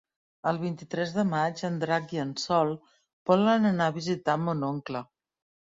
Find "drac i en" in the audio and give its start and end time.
1.83-2.33